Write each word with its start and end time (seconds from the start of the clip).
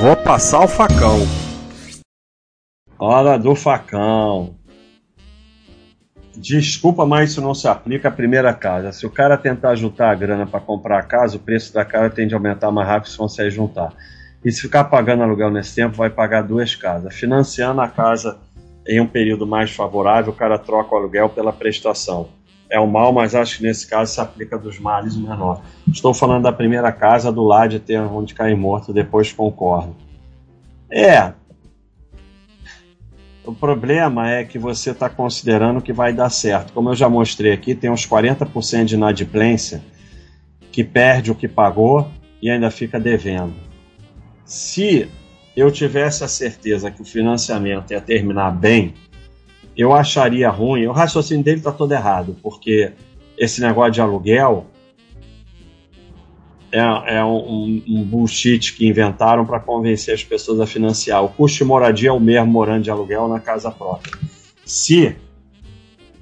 Vou 0.00 0.16
passar 0.16 0.64
o 0.64 0.68
facão. 0.68 1.20
Hora 2.98 3.38
do 3.38 3.54
facão. 3.54 4.56
Desculpa, 6.36 7.06
mas 7.06 7.30
isso 7.30 7.40
não 7.40 7.54
se 7.54 7.68
aplica 7.68 8.08
à 8.08 8.10
primeira 8.10 8.52
casa. 8.52 8.92
Se 8.92 9.06
o 9.06 9.10
cara 9.10 9.38
tentar 9.38 9.76
juntar 9.76 10.10
a 10.10 10.14
grana 10.14 10.46
para 10.46 10.60
comprar 10.60 10.98
a 10.98 11.02
casa, 11.02 11.36
o 11.36 11.40
preço 11.40 11.72
da 11.72 11.84
casa 11.84 12.10
tende 12.10 12.34
a 12.34 12.36
aumentar 12.36 12.70
mais 12.70 12.88
rápido 12.88 13.10
se 13.10 13.16
consegue 13.16 13.50
juntar. 13.50 13.92
E 14.44 14.50
se 14.50 14.60
ficar 14.60 14.84
pagando 14.84 15.22
aluguel 15.22 15.50
nesse 15.50 15.74
tempo, 15.74 15.96
vai 15.96 16.10
pagar 16.10 16.42
duas 16.42 16.74
casas. 16.74 17.14
Financiando 17.14 17.80
a 17.80 17.88
casa 17.88 18.38
em 18.86 19.00
um 19.00 19.06
período 19.06 19.46
mais 19.46 19.70
favorável, 19.70 20.32
o 20.32 20.36
cara 20.36 20.58
troca 20.58 20.94
o 20.94 20.98
aluguel 20.98 21.30
pela 21.30 21.52
prestação. 21.52 22.28
É 22.74 22.80
o 22.80 22.88
mal, 22.88 23.12
mas 23.12 23.36
acho 23.36 23.58
que 23.58 23.62
nesse 23.62 23.86
caso 23.86 24.12
se 24.12 24.20
aplica 24.20 24.58
dos 24.58 24.80
males 24.80 25.16
menor. 25.16 25.62
Estou 25.86 26.12
falando 26.12 26.42
da 26.42 26.52
primeira 26.52 26.90
casa, 26.90 27.30
do 27.30 27.44
lado 27.44 27.70
de 27.70 27.78
ter 27.78 28.00
onde 28.00 28.34
cair 28.34 28.56
morto, 28.56 28.92
depois 28.92 29.32
concordo. 29.32 29.94
É, 30.90 31.32
o 33.46 33.54
problema 33.54 34.28
é 34.28 34.42
que 34.42 34.58
você 34.58 34.90
está 34.90 35.08
considerando 35.08 35.80
que 35.80 35.92
vai 35.92 36.12
dar 36.12 36.30
certo. 36.30 36.72
Como 36.72 36.88
eu 36.88 36.96
já 36.96 37.08
mostrei 37.08 37.52
aqui, 37.52 37.76
tem 37.76 37.90
uns 37.90 38.08
40% 38.08 38.86
de 38.86 38.96
inadimplência 38.96 39.80
que 40.72 40.82
perde 40.82 41.30
o 41.30 41.34
que 41.36 41.46
pagou 41.46 42.10
e 42.42 42.50
ainda 42.50 42.72
fica 42.72 42.98
devendo. 42.98 43.54
Se 44.44 45.08
eu 45.56 45.70
tivesse 45.70 46.24
a 46.24 46.28
certeza 46.28 46.90
que 46.90 47.02
o 47.02 47.04
financiamento 47.04 47.92
ia 47.92 48.00
terminar 48.00 48.50
bem, 48.50 48.94
eu 49.76 49.92
acharia 49.92 50.48
ruim. 50.50 50.86
O 50.86 50.92
raciocínio 50.92 51.44
dele 51.44 51.58
está 51.58 51.72
todo 51.72 51.92
errado, 51.92 52.36
porque 52.42 52.92
esse 53.36 53.60
negócio 53.60 53.92
de 53.92 54.00
aluguel 54.00 54.66
é, 56.70 57.16
é 57.16 57.24
um, 57.24 57.82
um, 57.86 58.04
bullshit 58.04 58.74
que 58.74 58.86
inventaram 58.86 59.44
para 59.46 59.60
convencer 59.60 60.14
as 60.14 60.24
pessoas 60.24 60.60
a 60.60 60.66
financiar. 60.66 61.24
O 61.24 61.28
custo 61.28 61.58
de 61.58 61.64
moradia 61.64 62.08
é 62.08 62.12
o 62.12 62.20
mesmo 62.20 62.50
morando 62.50 62.82
de 62.82 62.90
aluguel 62.90 63.28
na 63.28 63.40
casa 63.40 63.70
própria. 63.70 64.12
Se 64.64 65.16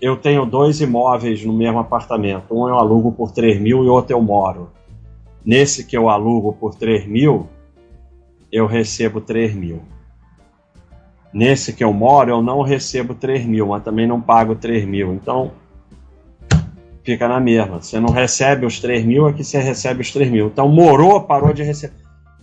eu 0.00 0.16
tenho 0.16 0.44
dois 0.44 0.80
imóveis 0.80 1.44
no 1.44 1.52
mesmo 1.52 1.78
apartamento, 1.78 2.54
um 2.54 2.68
eu 2.68 2.76
alugo 2.76 3.12
por 3.12 3.30
3 3.30 3.60
mil 3.60 3.84
e 3.84 3.88
outro 3.88 4.14
eu 4.14 4.20
moro. 4.20 4.70
Nesse 5.44 5.84
que 5.84 5.96
eu 5.96 6.08
alugo 6.08 6.52
por 6.52 6.74
3 6.74 7.06
mil, 7.06 7.48
eu 8.50 8.66
recebo 8.66 9.20
3 9.20 9.54
mil. 9.54 9.82
Nesse 11.32 11.72
que 11.72 11.82
eu 11.82 11.92
moro, 11.92 12.30
eu 12.30 12.42
não 12.42 12.60
recebo 12.60 13.14
3 13.14 13.46
mil, 13.46 13.68
mas 13.68 13.82
também 13.82 14.06
não 14.06 14.20
pago 14.20 14.54
3 14.54 14.84
mil. 14.84 15.14
Então, 15.14 15.52
fica 17.02 17.26
na 17.26 17.40
mesma. 17.40 17.80
Você 17.80 17.98
não 17.98 18.10
recebe 18.10 18.66
os 18.66 18.80
3 18.80 19.04
mil, 19.04 19.26
aqui 19.26 19.42
você 19.42 19.58
recebe 19.58 20.02
os 20.02 20.12
3 20.12 20.30
mil. 20.30 20.48
Então, 20.48 20.68
morou, 20.68 21.22
parou 21.22 21.52
de 21.52 21.62
receber. 21.62 21.94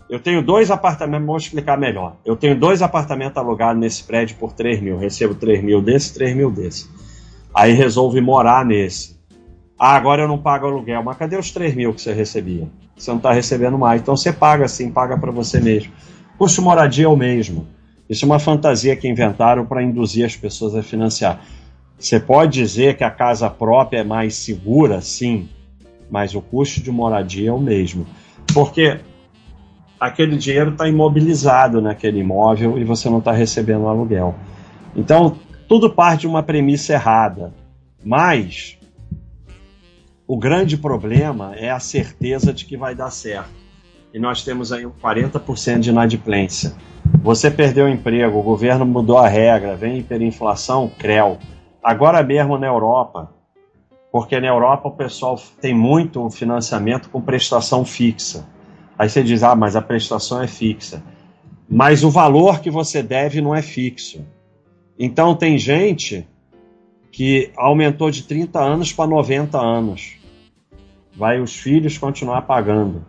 Eu 0.10 0.20
tenho 0.20 0.42
dois 0.42 0.72
apartamentos, 0.72 1.28
vou 1.28 1.38
explicar 1.38 1.78
melhor. 1.78 2.16
Eu 2.26 2.36
tenho 2.36 2.60
dois 2.60 2.82
apartamentos 2.82 3.38
alugados 3.38 3.80
nesse 3.80 4.04
prédio 4.04 4.38
por 4.38 4.54
3 4.54 4.82
mil. 4.82 4.98
Recebo 4.98 5.36
3 5.36 5.64
mil 5.64 5.84
desse, 5.84 6.16
3 6.16 6.36
mil 6.36 6.50
desse. 6.50 6.90
Aí 7.54 7.73
resolve 7.73 8.20
morar 8.20 8.66
nesse. 8.66 9.20
Ah, 9.78 9.95
agora 9.95 10.23
eu 10.23 10.28
não 10.28 10.40
pago 10.40 10.66
aluguel. 10.66 11.04
Mas 11.04 11.16
cadê 11.16 11.38
os 11.38 11.52
3 11.52 11.76
mil 11.76 11.94
que 11.94 12.02
você 12.02 12.12
recebia? 12.12 12.67
Você 12.98 13.12
não 13.12 13.17
está 13.17 13.32
recebendo 13.32 13.78
mais. 13.78 14.02
Então 14.02 14.17
você 14.17 14.34
paga 14.34 14.67
sim, 14.67 14.92
paga 14.92 15.16
para 15.16 15.32
você 15.32 15.60
mesmo. 15.62 15.94
Custo 16.40 16.60
moradia 16.60 17.06
é 17.06 17.08
o 17.08 17.16
mesmo. 17.16 17.67
Isso 18.10 18.26
é 18.26 18.28
uma 18.28 18.40
fantasia 18.40 18.96
que 18.96 19.08
inventaram 19.08 19.66
para 19.66 19.84
induzir 19.84 20.26
as 20.26 20.36
pessoas 20.36 20.76
a 20.76 20.82
financiar. 20.82 21.42
Você 21.98 22.20
pode 22.20 22.54
dizer 22.54 22.98
que 22.98 23.04
a 23.04 23.12
casa 23.12 23.50
própria 23.50 24.00
é 24.00 24.04
mais 24.04 24.36
segura, 24.36 25.00
sim, 25.02 25.48
mas 26.10 26.34
o 26.34 26.42
custo 26.42 26.82
de 26.82 26.90
moradia 26.90 27.50
é 27.50 27.54
o 27.54 27.60
mesmo. 27.60 28.08
Porque 28.54 29.00
aquele 30.00 30.38
dinheiro 30.38 30.72
está 30.72 30.88
imobilizado 30.88 31.82
naquele 31.82 32.20
imóvel 32.20 32.80
e 32.80 32.84
você 32.84 33.10
não 33.10 33.20
está 33.20 33.32
recebendo 33.32 33.88
aluguel. 33.88 34.34
Então, 34.96 35.38
tudo 35.68 35.90
parte 35.90 36.22
de 36.22 36.28
uma 36.28 36.42
premissa 36.42 36.94
errada. 36.94 37.54
Mas 38.04 38.78
o 40.26 40.38
grande 40.38 40.78
problema 40.78 41.54
é 41.56 41.70
a 41.70 41.80
certeza 41.80 42.54
de 42.54 42.66
que 42.66 42.78
vai 42.78 42.95
dar 42.95 43.12
certo. 43.12 43.58
E 44.14 44.20
nós 44.20 44.43
temos 44.43 44.71
aí 44.71 44.86
um 44.86 44.92
40% 44.92 45.80
de 45.80 45.89
inadimplência. 45.89 46.73
Você 47.21 47.49
perdeu 47.52 47.86
o 47.86 47.89
emprego, 47.89 48.39
o 48.39 48.43
governo 48.43 48.86
mudou 48.86 49.17
a 49.17 49.27
regra, 49.27 49.75
vem 49.75 49.99
hiperinflação, 49.99 50.92
CREL. 50.97 51.37
Agora 51.83 52.23
mesmo 52.23 52.58
na 52.58 52.67
Europa, 52.67 53.31
porque 54.11 54.39
na 54.39 54.47
Europa 54.47 54.89
o 54.89 54.95
pessoal 54.95 55.39
tem 55.61 55.73
muito 55.73 56.27
financiamento 56.30 57.09
com 57.09 57.21
prestação 57.21 57.86
fixa. 57.86 58.47
Aí 58.97 59.09
você 59.09 59.23
diz, 59.23 59.43
ah, 59.43 59.55
mas 59.55 59.75
a 59.75 59.81
prestação 59.81 60.41
é 60.41 60.47
fixa. 60.47 61.03
Mas 61.70 62.03
o 62.03 62.09
valor 62.09 62.59
que 62.61 62.71
você 62.71 63.03
deve 63.03 63.41
não 63.41 63.53
é 63.53 63.61
fixo. 63.61 64.26
Então 64.97 65.36
tem 65.36 65.58
gente 65.58 66.27
que 67.11 67.52
aumentou 67.55 68.09
de 68.09 68.23
30 68.23 68.59
anos 68.59 68.91
para 68.91 69.08
90 69.08 69.58
anos. 69.58 70.17
Vai 71.15 71.39
os 71.39 71.55
filhos 71.55 71.97
continuar 71.97 72.41
pagando. 72.43 73.05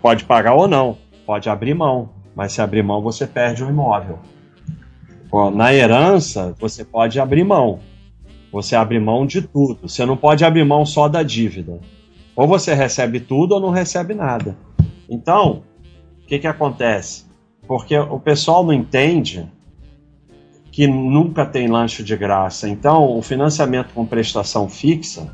Pode 0.00 0.24
pagar 0.24 0.54
ou 0.54 0.66
não, 0.66 0.96
pode 1.26 1.48
abrir 1.48 1.74
mão, 1.74 2.10
mas 2.34 2.52
se 2.52 2.60
abrir 2.60 2.82
mão 2.82 3.02
você 3.02 3.26
perde 3.26 3.62
o 3.62 3.68
imóvel 3.68 4.18
na 5.52 5.72
herança, 5.72 6.54
você 6.58 6.84
pode 6.84 7.20
abrir 7.20 7.44
mão. 7.44 7.78
Você 8.52 8.74
abre 8.74 8.98
mão 8.98 9.24
de 9.24 9.42
tudo. 9.42 9.88
Você 9.88 10.04
não 10.04 10.16
pode 10.16 10.44
abrir 10.44 10.64
mão 10.64 10.84
só 10.84 11.08
da 11.08 11.22
dívida. 11.22 11.80
Ou 12.34 12.48
você 12.48 12.74
recebe 12.74 13.20
tudo 13.20 13.52
ou 13.52 13.60
não 13.60 13.70
recebe 13.70 14.12
nada. 14.12 14.56
Então, 15.08 15.62
o 16.22 16.26
que, 16.26 16.40
que 16.40 16.46
acontece? 16.48 17.26
Porque 17.66 17.96
o 17.96 18.18
pessoal 18.18 18.64
não 18.64 18.72
entende 18.72 19.48
que 20.72 20.86
nunca 20.86 21.46
tem 21.46 21.68
lanche 21.68 22.02
de 22.02 22.16
graça. 22.16 22.68
Então, 22.68 23.16
o 23.16 23.22
financiamento 23.22 23.92
com 23.94 24.04
prestação 24.04 24.68
fixa, 24.68 25.32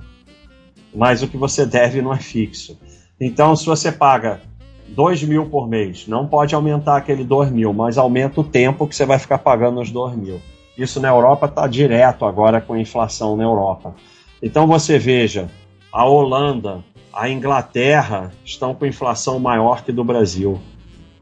mas 0.94 1.22
o 1.22 1.28
que 1.28 1.38
você 1.38 1.64
deve 1.64 2.02
não 2.02 2.12
é 2.12 2.18
fixo. 2.18 2.78
Então, 3.18 3.56
se 3.56 3.64
você 3.64 3.90
paga 3.90 4.42
2 4.88 5.24
mil 5.24 5.46
por 5.46 5.68
mês. 5.68 6.06
Não 6.06 6.26
pode 6.26 6.54
aumentar 6.54 6.96
aquele 6.96 7.24
2 7.24 7.50
mil, 7.50 7.72
mas 7.72 7.98
aumenta 7.98 8.40
o 8.40 8.44
tempo 8.44 8.86
que 8.86 8.94
você 8.94 9.04
vai 9.04 9.18
ficar 9.18 9.38
pagando 9.38 9.80
os 9.80 9.90
2 9.90 10.16
mil. 10.16 10.40
Isso 10.76 11.00
na 11.00 11.08
Europa 11.08 11.46
está 11.46 11.66
direto 11.66 12.24
agora 12.24 12.60
com 12.60 12.74
a 12.74 12.80
inflação 12.80 13.36
na 13.36 13.44
Europa. 13.44 13.94
Então 14.42 14.66
você 14.66 14.98
veja, 14.98 15.48
a 15.90 16.04
Holanda, 16.04 16.84
a 17.12 17.28
Inglaterra 17.28 18.30
estão 18.44 18.74
com 18.74 18.84
inflação 18.84 19.38
maior 19.38 19.82
que 19.82 19.90
do 19.90 20.04
Brasil. 20.04 20.60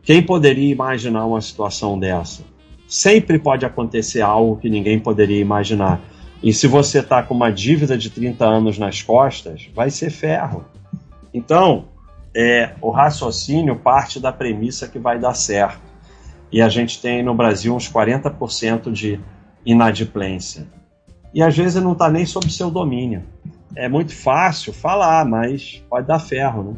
Quem 0.03 0.23
poderia 0.23 0.71
imaginar 0.71 1.25
uma 1.25 1.41
situação 1.41 1.99
dessa? 1.99 2.43
Sempre 2.87 3.39
pode 3.39 3.65
acontecer 3.65 4.21
algo 4.21 4.57
que 4.57 4.69
ninguém 4.69 4.99
poderia 4.99 5.41
imaginar. 5.41 6.01
E 6.43 6.53
se 6.53 6.67
você 6.67 6.99
está 6.99 7.23
com 7.23 7.33
uma 7.33 7.51
dívida 7.51 7.97
de 7.97 8.11
30 8.11 8.45
anos 8.45 8.79
nas 8.79 9.01
costas, 9.01 9.69
vai 9.75 9.89
ser 9.89 10.11
ferro. 10.11 10.65
Então, 11.33 11.87
é, 12.35 12.75
o 12.81 12.91
raciocínio 12.91 13.77
parte 13.77 14.19
da 14.19 14.33
premissa 14.33 14.89
que 14.89 14.99
vai 14.99 15.19
dar 15.19 15.35
certo. 15.35 15.81
E 16.51 16.61
a 16.61 16.69
gente 16.69 17.01
tem 17.01 17.23
no 17.23 17.35
Brasil 17.35 17.75
uns 17.75 17.91
40% 17.91 18.91
de 18.91 19.21
inadimplência. 19.65 20.67
E 21.33 21.43
às 21.43 21.57
vezes 21.57 21.83
não 21.83 21.93
está 21.93 22.11
nem 22.11 22.27
sob 22.27 22.51
seu 22.51 22.71
domínio. 22.71 23.23
É 23.77 23.89
muito 23.89 24.15
fácil 24.15 24.73
falar, 24.73 25.25
mas 25.25 25.83
pode 25.89 26.07
dar 26.07 26.19
ferro, 26.19 26.63
né? 26.63 26.77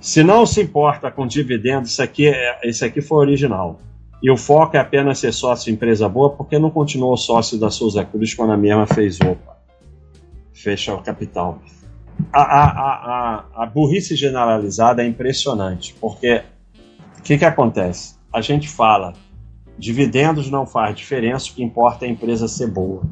Se 0.00 0.22
não 0.24 0.44
se 0.44 0.60
importa 0.60 1.10
com 1.12 1.26
dividendos, 1.26 1.92
isso 1.92 2.02
aqui, 2.02 2.26
é, 2.26 2.58
isso 2.64 2.84
aqui 2.84 3.00
foi 3.00 3.18
original. 3.18 3.78
E 4.20 4.30
o 4.30 4.36
foco 4.36 4.76
é 4.76 4.80
apenas 4.80 5.18
ser 5.18 5.32
sócio 5.32 5.66
de 5.66 5.72
empresa 5.72 6.08
boa, 6.08 6.30
porque 6.30 6.58
não 6.58 6.70
continuou 6.70 7.16
sócio 7.16 7.58
da 7.58 7.70
Souza 7.70 8.04
Cruz 8.04 8.34
quando 8.34 8.52
a 8.52 8.56
mesma 8.56 8.86
fez 8.86 9.20
opa. 9.20 9.56
Fecha 10.52 10.94
o 10.94 11.02
capital 11.02 11.60
a, 12.32 12.42
a, 12.42 12.64
a, 12.66 13.62
a 13.62 13.66
burrice 13.66 14.14
generalizada 14.16 15.02
é 15.02 15.06
impressionante, 15.06 15.94
porque 16.00 16.42
o 17.18 17.22
que, 17.22 17.38
que 17.38 17.44
acontece? 17.44 18.16
A 18.32 18.40
gente 18.40 18.68
fala, 18.68 19.14
dividendos 19.78 20.50
não 20.50 20.66
faz 20.66 20.96
diferença, 20.96 21.50
o 21.50 21.54
que 21.54 21.62
importa 21.62 22.04
é 22.04 22.08
a 22.08 22.12
empresa 22.12 22.48
ser 22.48 22.68
boa. 22.68 23.02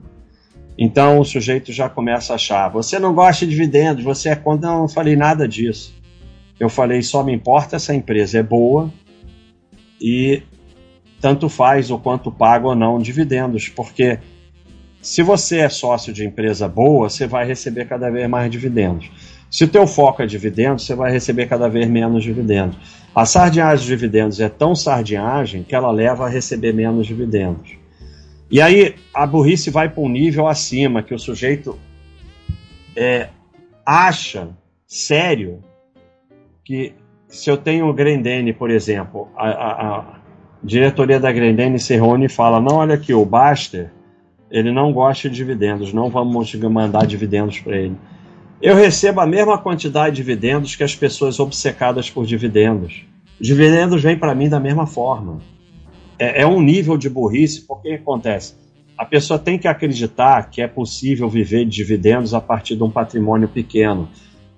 Então 0.76 1.18
o 1.18 1.24
sujeito 1.24 1.72
já 1.72 1.88
começa 1.88 2.32
a 2.32 2.36
achar, 2.36 2.68
você 2.68 2.98
não 2.98 3.14
gosta 3.14 3.44
de 3.44 3.50
dividendos, 3.50 4.02
você 4.02 4.30
é 4.30 4.36
contra. 4.36 4.70
Não, 4.70 4.80
não 4.80 4.88
falei 4.88 5.16
nada 5.16 5.46
disso. 5.46 5.94
Eu 6.58 6.68
falei, 6.68 7.02
só 7.02 7.22
me 7.22 7.32
importa 7.32 7.78
se 7.78 7.90
a 7.90 7.94
empresa 7.94 8.38
é 8.38 8.42
boa 8.42 8.92
e 10.00 10.42
tanto 11.20 11.48
faz 11.48 11.90
o 11.90 11.98
quanto 11.98 12.32
paga 12.32 12.68
ou 12.68 12.74
não 12.74 12.98
dividendos, 12.98 13.68
porque 13.68 14.18
se 15.02 15.23
você 15.23 15.58
é 15.58 15.69
sócio 15.69 16.12
de 16.12 16.26
empresa 16.26 16.69
boa, 16.69 17.08
você 17.08 17.26
vai 17.26 17.47
receber 17.47 17.87
cada 17.87 18.11
vez 18.11 18.29
mais 18.29 18.50
dividendos. 18.50 19.11
Se 19.50 19.64
o 19.64 19.69
teu 19.69 19.87
foco 19.87 20.23
é 20.23 20.26
dividendos, 20.26 20.85
você 20.85 20.94
vai 20.94 21.11
receber 21.11 21.47
cada 21.47 21.69
vez 21.69 21.88
menos 21.88 22.23
dividendos. 22.23 22.76
A 23.14 23.25
sardinhagem 23.25 23.85
de 23.85 23.91
dividendos 23.91 24.38
é 24.41 24.49
tão 24.49 24.75
sardinhagem 24.75 25.64
que 25.64 25.75
ela 25.75 25.91
leva 25.91 26.26
a 26.26 26.29
receber 26.29 26.73
menos 26.73 27.06
dividendos. 27.06 27.73
E 28.50 28.61
aí 28.61 28.94
a 29.14 29.26
burrice 29.26 29.70
vai 29.70 29.88
para 29.88 30.02
um 30.02 30.08
nível 30.08 30.47
acima, 30.47 31.02
que 31.02 31.14
o 31.14 31.19
sujeito 31.19 31.79
é, 32.94 33.29
acha 33.85 34.49
sério 34.87 35.62
que 36.64 36.93
se 37.26 37.49
eu 37.49 37.56
tenho 37.56 37.88
o 37.88 37.94
Grendene, 37.94 38.52
por 38.52 38.70
exemplo, 38.70 39.29
a, 39.37 39.49
a, 39.49 39.99
a 39.99 40.20
diretoria 40.62 41.19
da 41.19 41.32
Grendene 41.32 41.79
se 41.79 41.94
reúne 41.94 42.26
e 42.26 42.29
fala: 42.29 42.61
não, 42.61 42.76
olha 42.76 42.94
aqui, 42.94 43.14
o 43.14 43.25
Baster 43.25 43.91
ele 44.50 44.73
não 44.73 44.93
gosta 44.93 45.29
de 45.29 45.37
dividendos, 45.37 45.93
não 45.93 46.11
vamos 46.11 46.55
mandar 46.55 47.06
dividendos 47.06 47.61
para 47.61 47.76
ele. 47.76 47.97
Eu 48.61 48.75
recebo 48.75 49.20
a 49.20 49.26
mesma 49.26 49.56
quantidade 49.56 50.17
de 50.17 50.23
dividendos 50.23 50.76
que 50.76 50.82
as 50.82 50.94
pessoas 50.94 51.38
obcecadas 51.38 52.11
por 52.11 52.26
dividendos. 52.26 53.06
Dividendos 53.41 54.02
vêm 54.02 54.19
para 54.19 54.35
mim 54.35 54.49
da 54.49 54.61
mesma 54.61 54.87
forma. 54.87 55.38
É, 56.19 56.43
é, 56.43 56.47
um 56.47 56.61
nível 56.61 56.99
de 56.99 57.08
burrice, 57.08 57.67
porque 57.67 57.93
acontece? 57.93 58.55
A 58.99 59.06
pessoa 59.06 59.38
tem 59.38 59.58
que 59.58 59.67
acreditar 59.67 60.50
que 60.50 60.61
é 60.61 60.69
possível 60.69 61.26
viver 61.26 61.64
de 61.64 61.70
dividendos 61.70 62.35
a 62.35 62.41
partir 62.41 62.76
de 62.76 62.82
um 62.82 62.91
patrimônio 62.91 63.49
pequeno, 63.49 64.11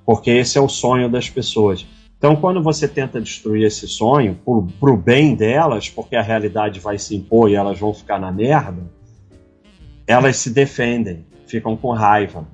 porque 0.05 0.33
esse 0.33 0.59
é 0.59 0.61
o 0.61 0.69
sonho 0.69 1.09
das 1.09 1.31
pessoas. 1.31 1.87
Então, 2.19 2.35
quando 2.35 2.61
você 2.61 2.89
tenta 2.89 3.21
destruir 3.21 3.65
esse 3.65 3.87
sonho, 3.87 4.37
para 4.81 4.91
o 4.91 4.97
bem 4.97 5.37
delas, 5.37 5.89
porque 5.89 6.17
a 6.17 6.23
realidade 6.23 6.81
vai 6.81 6.99
se 6.99 7.15
impor 7.15 7.49
e 7.49 7.55
elas 7.55 7.79
vão 7.79 7.95
ficar 7.95 8.19
na 8.19 8.33
merda, 8.33 8.83
elas 10.07 10.37
se 10.37 10.51
defendem, 10.51 11.25
ficam 11.47 11.77
com 11.77 11.93
raiva. 11.93 12.47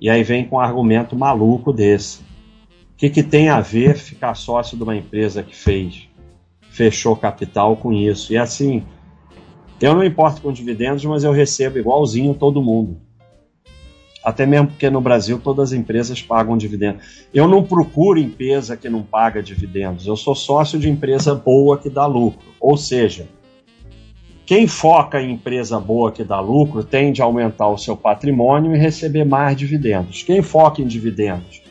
E 0.00 0.10
aí 0.10 0.22
vem 0.22 0.44
com 0.44 0.56
um 0.56 0.60
argumento 0.60 1.16
maluco 1.16 1.72
desse. 1.72 2.20
O 2.20 2.96
que, 2.96 3.10
que 3.10 3.22
tem 3.22 3.48
a 3.48 3.60
ver 3.60 3.96
ficar 3.96 4.34
sócio 4.34 4.76
de 4.76 4.82
uma 4.82 4.96
empresa 4.96 5.42
que 5.42 5.54
fez, 5.54 6.08
fechou 6.70 7.16
capital 7.16 7.76
com 7.76 7.92
isso? 7.92 8.32
E 8.32 8.36
assim, 8.36 8.84
eu 9.80 9.94
não 9.94 10.04
importo 10.04 10.40
com 10.40 10.52
dividendos, 10.52 11.04
mas 11.04 11.24
eu 11.24 11.32
recebo 11.32 11.78
igualzinho 11.78 12.34
todo 12.34 12.62
mundo. 12.62 13.00
Até 14.24 14.46
mesmo 14.46 14.68
porque 14.68 14.88
no 14.88 15.00
Brasil 15.00 15.40
todas 15.42 15.72
as 15.72 15.78
empresas 15.78 16.22
pagam 16.22 16.56
dividendos. 16.56 17.26
Eu 17.34 17.48
não 17.48 17.64
procuro 17.64 18.20
empresa 18.20 18.76
que 18.76 18.88
não 18.88 19.02
paga 19.02 19.42
dividendos. 19.42 20.06
Eu 20.06 20.16
sou 20.16 20.34
sócio 20.34 20.78
de 20.78 20.88
empresa 20.88 21.34
boa 21.34 21.76
que 21.76 21.90
dá 21.90 22.06
lucro. 22.06 22.40
Ou 22.60 22.76
seja, 22.76 23.26
quem 24.52 24.66
foca 24.66 25.18
em 25.18 25.32
empresa 25.32 25.80
boa 25.80 26.12
que 26.12 26.22
dá 26.22 26.38
lucro 26.38 26.84
tende 26.84 27.22
a 27.22 27.24
aumentar 27.24 27.68
o 27.68 27.78
seu 27.78 27.96
patrimônio 27.96 28.76
e 28.76 28.78
receber 28.78 29.24
mais 29.24 29.56
dividendos. 29.56 30.22
Quem 30.22 30.42
foca 30.42 30.82
em 30.82 30.86
dividendos 30.86 31.62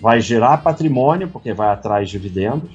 vai 0.00 0.20
gerar 0.20 0.56
patrimônio 0.56 1.28
porque 1.28 1.52
vai 1.52 1.68
atrás 1.68 2.10
de 2.10 2.18
dividendos. 2.18 2.72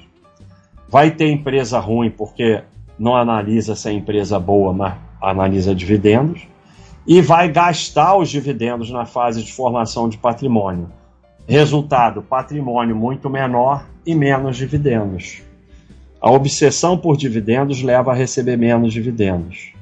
Vai 0.88 1.12
ter 1.12 1.30
empresa 1.30 1.78
ruim 1.78 2.10
porque 2.10 2.64
não 2.98 3.18
analisa 3.18 3.76
se 3.76 3.90
é 3.90 3.92
empresa 3.92 4.40
boa, 4.40 4.72
mas 4.72 4.94
analisa 5.22 5.76
dividendos 5.76 6.48
e 7.06 7.22
vai 7.22 7.52
gastar 7.52 8.16
os 8.16 8.30
dividendos 8.30 8.90
na 8.90 9.06
fase 9.06 9.44
de 9.44 9.52
formação 9.52 10.08
de 10.08 10.18
patrimônio. 10.18 10.90
Resultado: 11.46 12.22
patrimônio 12.22 12.96
muito 12.96 13.30
menor 13.30 13.86
e 14.06 14.16
menos 14.16 14.56
dividendos. 14.56 15.49
A 16.22 16.32
obsessão 16.32 16.98
por 16.98 17.16
dividendos 17.16 17.82
leva 17.82 18.12
a 18.12 18.16
receber 18.16 18.58
menos 18.58 18.94
dividendos. 18.94 19.74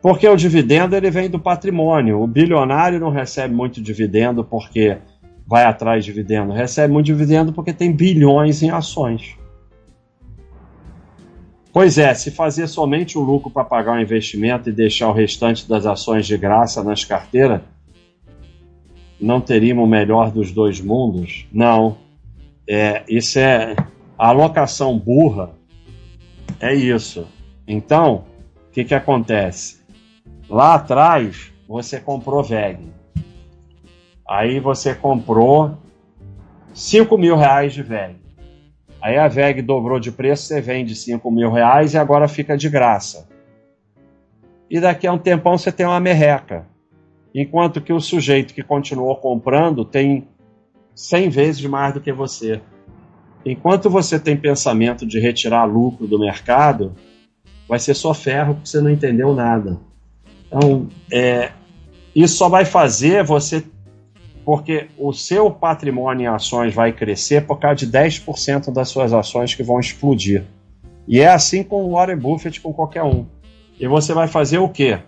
Porque 0.00 0.28
o 0.28 0.36
dividendo 0.36 0.94
ele 0.94 1.10
vem 1.10 1.28
do 1.28 1.38
patrimônio. 1.38 2.20
O 2.20 2.26
bilionário 2.26 3.00
não 3.00 3.10
recebe 3.10 3.52
muito 3.52 3.80
dividendo 3.82 4.44
porque 4.44 4.98
vai 5.46 5.64
atrás 5.64 6.04
de 6.04 6.12
dividendo, 6.12 6.52
recebe 6.52 6.92
muito 6.92 7.06
dividendo 7.06 7.52
porque 7.52 7.72
tem 7.72 7.92
bilhões 7.92 8.62
em 8.62 8.70
ações. 8.70 9.36
Pois 11.72 11.98
é, 11.98 12.14
se 12.14 12.30
fazer 12.30 12.66
somente 12.68 13.18
o 13.18 13.20
lucro 13.20 13.50
para 13.50 13.64
pagar 13.64 13.96
o 13.96 14.00
investimento 14.00 14.68
e 14.68 14.72
deixar 14.72 15.08
o 15.08 15.12
restante 15.12 15.68
das 15.68 15.84
ações 15.84 16.26
de 16.26 16.36
graça 16.36 16.82
nas 16.82 17.04
carteiras, 17.04 17.60
não 19.20 19.40
teríamos 19.40 19.84
o 19.84 19.86
melhor 19.86 20.30
dos 20.30 20.50
dois 20.50 20.80
mundos? 20.80 21.46
Não. 21.52 21.98
É, 22.68 23.04
isso 23.08 23.38
é 23.38 23.76
a 24.18 24.28
alocação 24.28 24.98
burra. 24.98 25.50
É 26.60 26.74
isso. 26.74 27.26
Então, 27.66 28.24
o 28.68 28.70
que, 28.72 28.84
que 28.84 28.94
acontece? 28.94 29.80
Lá 30.48 30.74
atrás, 30.74 31.52
você 31.68 32.00
comprou 32.00 32.42
VEG. 32.42 32.78
Aí 34.28 34.60
você 34.60 34.94
comprou 34.94 35.76
5 36.72 37.16
mil 37.18 37.36
reais 37.36 37.72
de 37.72 37.82
VEG. 37.82 38.16
Aí 39.00 39.18
a 39.18 39.28
VEG 39.28 39.62
dobrou 39.62 40.00
de 40.00 40.10
preço, 40.10 40.44
você 40.44 40.60
vende 40.60 40.94
5 40.94 41.30
mil 41.30 41.50
reais 41.50 41.94
e 41.94 41.98
agora 41.98 42.26
fica 42.26 42.56
de 42.56 42.68
graça. 42.68 43.28
E 44.68 44.80
daqui 44.80 45.06
a 45.06 45.12
um 45.12 45.18
tempão 45.18 45.56
você 45.56 45.70
tem 45.70 45.86
uma 45.86 46.00
merreca. 46.00 46.66
Enquanto 47.34 47.80
que 47.80 47.92
o 47.92 48.00
sujeito 48.00 48.54
que 48.54 48.62
continuou 48.62 49.14
comprando 49.16 49.84
tem 49.84 50.26
100 50.94 51.28
vezes 51.28 51.64
mais 51.66 51.94
do 51.94 52.00
que 52.00 52.12
você. 52.12 52.60
Enquanto 53.46 53.88
você 53.88 54.18
tem 54.18 54.36
pensamento 54.36 55.06
de 55.06 55.20
retirar 55.20 55.64
lucro 55.64 56.08
do 56.08 56.18
mercado, 56.18 56.92
vai 57.68 57.78
ser 57.78 57.94
só 57.94 58.12
ferro 58.12 58.54
porque 58.54 58.68
você 58.68 58.80
não 58.80 58.90
entendeu 58.90 59.32
nada. 59.32 59.78
Então, 60.48 60.88
é, 61.12 61.52
isso 62.12 62.36
só 62.36 62.48
vai 62.48 62.64
fazer 62.64 63.22
você 63.22 63.64
porque 64.44 64.88
o 64.98 65.12
seu 65.12 65.48
patrimônio 65.50 66.24
em 66.24 66.26
ações 66.26 66.74
vai 66.74 66.92
crescer 66.92 67.46
por 67.46 67.58
causa 67.58 67.76
de 67.76 67.86
10% 67.86 68.72
das 68.72 68.88
suas 68.88 69.12
ações 69.12 69.54
que 69.54 69.62
vão 69.62 69.78
explodir. 69.78 70.44
E 71.06 71.20
é 71.20 71.28
assim 71.28 71.62
com 71.62 71.84
o 71.84 71.92
Warren 71.92 72.16
Buffett, 72.16 72.60
com 72.60 72.72
qualquer 72.72 73.04
um. 73.04 73.26
E 73.78 73.86
você 73.86 74.12
vai 74.12 74.26
fazer 74.26 74.58
o 74.58 74.68
quê? 74.68 74.98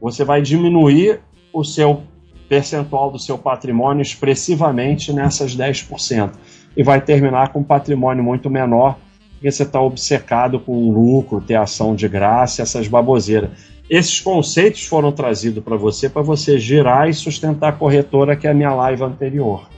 Você 0.00 0.24
vai 0.24 0.42
diminuir 0.42 1.20
o 1.52 1.64
seu 1.64 2.02
percentual 2.50 3.12
do 3.12 3.18
seu 3.18 3.38
patrimônio 3.38 4.02
expressivamente 4.02 5.12
nessas 5.12 5.56
10%. 5.56 6.32
E 6.76 6.82
vai 6.82 7.00
terminar 7.00 7.52
com 7.52 7.60
um 7.60 7.64
patrimônio 7.64 8.24
muito 8.24 8.50
menor, 8.50 8.98
porque 9.34 9.50
você 9.52 9.62
está 9.62 9.80
obcecado 9.80 10.58
com 10.58 10.90
lucro, 10.90 11.40
ter 11.40 11.54
ação 11.54 11.94
de 11.94 12.08
graça, 12.08 12.60
essas 12.60 12.88
baboseiras. 12.88 13.50
Esses 13.88 14.20
conceitos 14.20 14.84
foram 14.84 15.12
trazidos 15.12 15.62
para 15.62 15.76
você 15.76 16.08
para 16.08 16.22
você 16.22 16.58
girar 16.58 17.08
e 17.08 17.14
sustentar 17.14 17.68
a 17.68 17.72
corretora, 17.72 18.34
que 18.34 18.48
é 18.48 18.50
a 18.50 18.54
minha 18.54 18.74
live 18.74 19.04
anterior. 19.04 19.68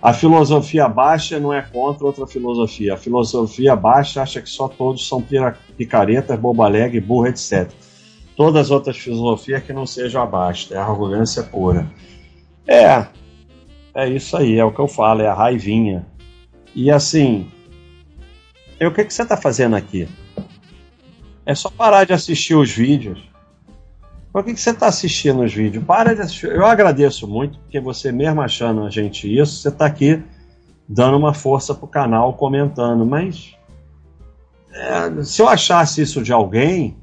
A 0.00 0.12
filosofia 0.12 0.88
baixa 0.88 1.38
não 1.38 1.52
é 1.52 1.62
contra 1.62 2.04
outra 2.04 2.26
filosofia. 2.26 2.94
A 2.94 2.96
filosofia 2.96 3.76
baixa 3.76 4.22
acha 4.22 4.40
que 4.40 4.48
só 4.48 4.68
todos 4.68 5.06
são 5.06 5.22
picaretas, 5.76 6.38
bobalega, 6.38 6.98
burra, 7.00 7.28
etc. 7.28 7.70
Todas 8.36 8.66
as 8.66 8.70
outras 8.70 8.96
filosofias 8.96 9.62
que 9.62 9.72
não 9.72 9.86
sejam 9.86 10.22
abaixo, 10.22 10.74
é 10.74 10.76
arrogância 10.76 11.42
pura. 11.42 11.86
É, 12.66 13.06
é 13.94 14.08
isso 14.08 14.36
aí, 14.36 14.58
é 14.58 14.64
o 14.64 14.72
que 14.72 14.80
eu 14.80 14.88
falo, 14.88 15.22
é 15.22 15.28
a 15.28 15.34
raivinha. 15.34 16.06
E 16.74 16.90
assim, 16.90 17.48
o 18.80 18.90
que, 18.90 19.04
que 19.04 19.14
você 19.14 19.22
está 19.22 19.36
fazendo 19.36 19.76
aqui? 19.76 20.08
É 21.46 21.54
só 21.54 21.70
parar 21.70 22.04
de 22.04 22.12
assistir 22.12 22.54
os 22.54 22.70
vídeos. 22.70 23.30
Por 24.32 24.44
que, 24.44 24.52
que 24.52 24.60
você 24.60 24.70
está 24.70 24.88
assistindo 24.88 25.42
os 25.42 25.54
vídeos? 25.54 25.84
Para 25.84 26.14
de 26.14 26.22
assistir. 26.22 26.50
Eu 26.50 26.66
agradeço 26.66 27.28
muito, 27.28 27.58
porque 27.60 27.78
você 27.78 28.10
mesmo 28.10 28.40
achando 28.40 28.82
a 28.82 28.90
gente 28.90 29.32
isso, 29.32 29.58
você 29.58 29.68
está 29.68 29.86
aqui 29.86 30.22
dando 30.88 31.16
uma 31.16 31.32
força 31.32 31.74
pro 31.74 31.86
canal, 31.86 32.32
comentando. 32.32 33.06
Mas 33.06 33.54
é, 34.72 35.22
se 35.22 35.40
eu 35.40 35.48
achasse 35.48 36.02
isso 36.02 36.22
de 36.22 36.32
alguém, 36.32 36.96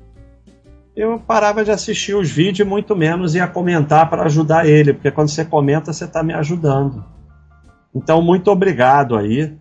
eu 0.95 1.19
parava 1.19 1.63
de 1.63 1.71
assistir 1.71 2.13
os 2.13 2.29
vídeos 2.29 2.67
muito 2.67 2.95
menos 2.95 3.35
ia 3.35 3.47
comentar 3.47 4.09
para 4.09 4.23
ajudar 4.23 4.67
ele, 4.67 4.93
porque 4.93 5.11
quando 5.11 5.29
você 5.29 5.45
comenta, 5.45 5.93
você 5.93 6.05
está 6.05 6.21
me 6.21 6.33
ajudando. 6.33 7.03
Então, 7.95 8.21
muito 8.21 8.49
obrigado 8.51 9.15
aí. 9.17 9.53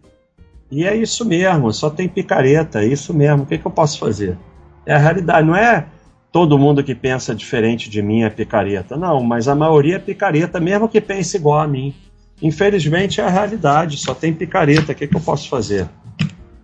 E 0.70 0.84
é 0.84 0.94
isso 0.96 1.24
mesmo, 1.24 1.72
só 1.72 1.90
tem 1.90 2.08
picareta, 2.08 2.82
é 2.82 2.86
isso 2.86 3.12
mesmo. 3.12 3.42
O 3.42 3.46
que, 3.46 3.58
que 3.58 3.66
eu 3.66 3.70
posso 3.70 3.98
fazer? 3.98 4.38
É 4.86 4.94
a 4.94 4.98
realidade, 4.98 5.46
não 5.46 5.56
é 5.56 5.86
todo 6.32 6.58
mundo 6.58 6.82
que 6.82 6.94
pensa 6.94 7.34
diferente 7.34 7.90
de 7.90 8.02
mim 8.02 8.22
é 8.22 8.30
picareta. 8.30 8.96
Não, 8.96 9.22
mas 9.22 9.48
a 9.48 9.54
maioria 9.54 9.96
é 9.96 9.98
picareta, 9.98 10.60
mesmo 10.60 10.88
que 10.88 11.00
pense 11.00 11.36
igual 11.36 11.60
a 11.60 11.66
mim. 11.66 11.94
Infelizmente 12.40 13.20
é 13.20 13.24
a 13.24 13.28
realidade, 13.28 13.96
só 13.98 14.14
tem 14.14 14.32
picareta. 14.32 14.92
O 14.92 14.94
que, 14.94 15.06
que 15.06 15.16
eu 15.16 15.20
posso 15.20 15.48
fazer? 15.48 15.88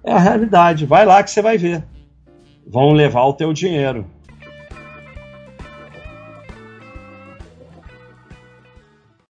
É 0.04 0.12
a 0.12 0.18
realidade. 0.18 0.86
Vai 0.86 1.04
lá 1.04 1.22
que 1.22 1.30
você 1.30 1.42
vai 1.42 1.58
ver. 1.58 1.84
Vão 2.66 2.92
levar 2.92 3.24
o 3.24 3.34
teu 3.34 3.52
dinheiro. 3.52 4.06